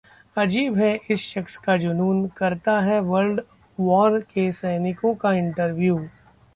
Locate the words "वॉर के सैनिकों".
3.79-5.13